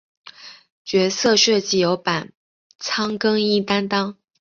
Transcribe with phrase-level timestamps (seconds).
[0.83, 2.31] 角色设计由板
[2.79, 4.17] 仓耕一担当。